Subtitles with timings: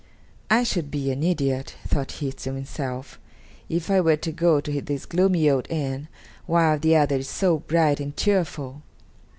[0.49, 3.19] "I should be an idiot," thought he to himself,
[3.69, 6.07] "if I were to go to this gloomy old inn
[6.47, 8.81] while the other is so bright and cheerful."